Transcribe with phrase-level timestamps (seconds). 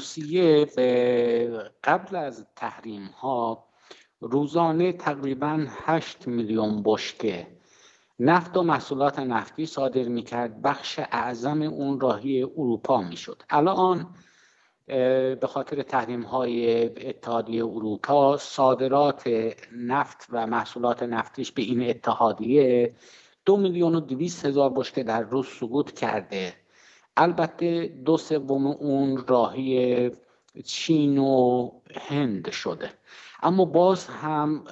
[0.00, 0.64] روسیه
[1.84, 3.64] قبل از تحریم ها
[4.20, 7.46] روزانه تقریبا 8 میلیون بشکه
[8.20, 10.62] نفت و محصولات نفتی صادر می‌کرد.
[10.62, 13.42] بخش اعظم اون راهی اروپا می‌شد.
[13.50, 14.14] الان
[14.86, 19.30] به خاطر تحریم های اتحادیه اروپا صادرات
[19.76, 22.94] نفت و محصولات نفتیش به این اتحادیه
[23.44, 26.59] دو میلیون و دویست هزار بشکه در روز سقوط کرده.
[27.20, 30.10] البته دو سوم اون راهی
[30.64, 32.90] چین و هند شده.
[33.42, 34.64] اما باز هم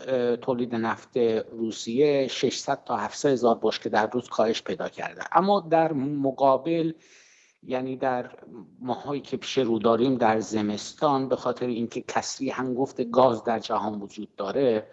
[0.43, 1.17] تولید نفت
[1.53, 5.23] روسیه 600 تا 700 هزار بشکه در روز کاهش پیدا کرده.
[5.33, 6.93] اما در مقابل
[7.63, 8.31] یعنی در
[8.81, 14.01] ماهایی که پیش رو داریم در زمستان به خاطر اینکه کسری هنگفت گاز در جهان
[14.01, 14.87] وجود داره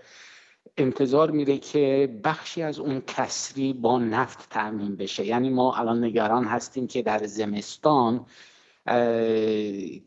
[0.77, 5.25] انتظار میره که بخشی از اون کسری با نفت تأمین بشه.
[5.25, 8.25] یعنی ما الان نگران هستیم که در زمستان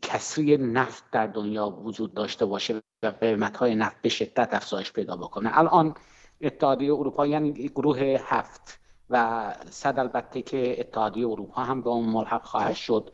[0.01, 5.15] کسری نفت در دنیا وجود داشته باشه و قیمت های نفت به شدت افزایش پیدا
[5.15, 5.57] بکنه.
[5.57, 5.93] الان
[6.41, 12.43] اتحادیه اروپا یعنی گروه هفت و صد البته که اتحادیه اروپا هم به اون ملحق
[12.43, 13.11] خواهد شد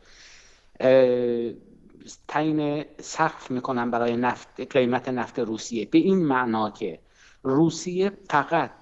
[2.28, 5.86] تعیین سقف می‌کنن برای نفت قیمت نفت روسیه.
[5.86, 6.98] به این معنا که
[7.46, 8.72] روسیه فقط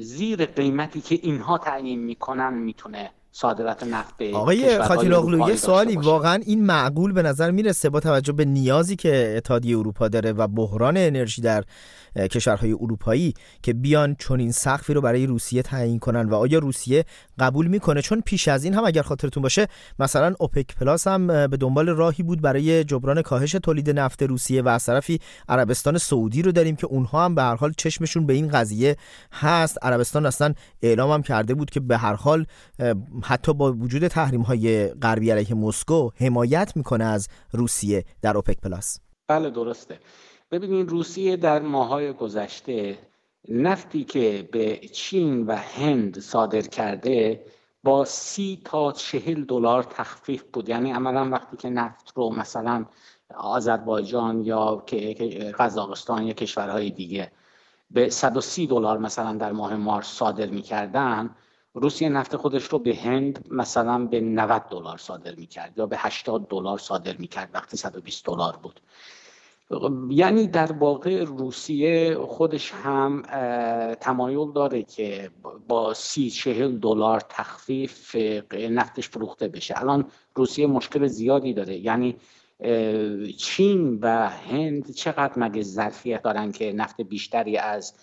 [0.00, 5.06] زیر قیمتی که اینها تعیین می‌کنن می‌تونه صادرات نفت به آقای خاطی
[5.48, 10.08] یه سوالی واقعا این معقول به نظر می‌رسه با توجه به نیازی که اتحادیه اروپا
[10.08, 11.64] داره و بحران انرژی در
[12.30, 17.04] کشورهای اروپایی که بیان چون این سقفی رو برای روسیه تعیین کنن و آیا روسیه
[17.38, 19.66] قبول می‌کنه؟ چون پیش از این هم اگر خاطرتون باشه
[19.98, 24.68] مثلا اوپک پلاس هم به دنبال راهی بود برای جبران کاهش تولید نفت روسیه و
[24.68, 28.48] از طرفی عربستان سعودی رو داریم که اونها هم به هر حال چشمشون به این
[28.48, 28.96] قضیه
[29.32, 29.78] هست.
[29.82, 32.46] عربستان اصلا اعلام هم کرده بود که به هر حال
[33.28, 39.00] حتی با وجود تحریم های غربی علیه مسکو حمایت می‌کنه از روسیه در اوپک پلاس.
[39.28, 39.98] بله درسته.
[40.50, 42.98] ببینید روسیه در ماهای گذشته
[43.48, 47.44] نفتی که به چین و هند صادر کرده
[47.84, 50.68] با سی تا چهل دلار تخفیف بود.
[50.68, 52.84] یعنی عملا وقتی که نفت رو مثلا
[53.34, 54.84] آذربایجان یا
[55.58, 57.32] قزاقستان یا کشورهای دیگه
[57.90, 61.30] به 130 دلار مثلا در ماه مارس صادر می‌کردن
[61.78, 66.48] روسیه نفت خودش رو به هند مثلا به 90 دلار صادر می‌کرد یا به 80
[66.48, 68.80] دلار صادر می‌کرد وقتی 120 دلار بود.
[70.10, 73.22] یعنی در واقع روسیه خودش هم
[74.00, 75.30] تمایل داره که
[75.68, 78.16] با سی چهل دلار تخفیف
[78.52, 79.80] نفتش فروخته بشه.
[79.80, 81.76] الان روسیه مشکل زیادی داره.
[81.76, 82.16] یعنی
[83.38, 87.94] چین و هند چقدر مگه ظرفیت دارن که نفت بیشتری از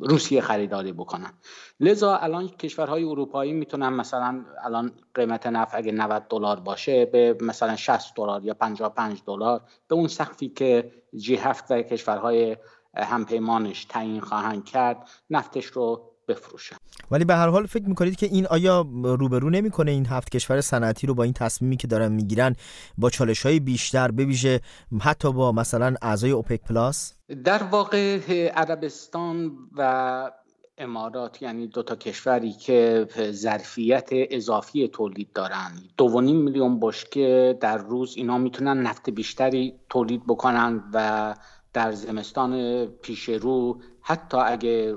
[0.00, 1.32] روسیه خریداری بکنن.
[1.80, 7.76] لذا الان کشورهای اروپایی می‌تونن مثلا الان قیمت نفت اگه 90 دلار باشه به مثلا
[7.76, 12.56] 60 دلار یا 55 دلار به اون سقفی که جی هفت و کشورهای
[12.96, 16.76] همپیمانش تعیین خواهند کرد نفتش رو بفروشن.
[17.10, 21.06] ولی به هر حال فکر می‌کنید که این آیا روبرو نمی‌کنه این هفت کشور صنعتی
[21.06, 22.56] رو با این تصمیمی که دارن می‌گیرن
[22.98, 24.60] با چالش های بیشتر بویژه
[25.00, 30.30] حتی با مثلا اعضای اوپک پلاس؟ در واقع عربستان و
[30.78, 35.72] امارات یعنی دو تا کشوری که ظرفیت اضافی تولید دارن.
[35.96, 41.34] دو میلیون بشکه در روز اینا می‌تونن نفت بیشتری تولید بکنن و
[41.76, 44.96] در زمستان پیش رو حتی اگه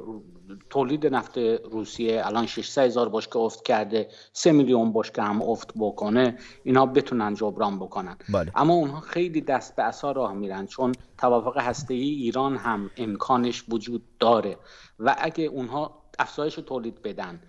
[0.69, 1.38] تولید نفت
[1.72, 7.34] روسیه الان 600 هزار بشکه افت کرده 3 میلیون بشکه هم افت بکنه اینا بتونن
[7.34, 8.18] جبران بکنن.
[8.34, 8.51] بله.
[8.56, 13.63] اما اونها خیلی دست به اثر راه میرن چون توافق هسته ای ایران هم امکانش
[13.69, 14.57] وجود داره.
[15.00, 17.41] و اگه اونها افزایش تولید بدن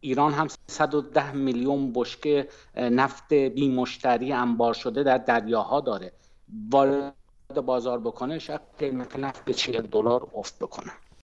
[0.00, 6.12] ایران هم 110 میلیون بشکه نفت بی مشتری انبار شده در دریاها داره.
[6.70, 7.14] وارد
[7.60, 10.92] بازار بکنه شاید قیمت نفت به 40 دلار افت بکنه.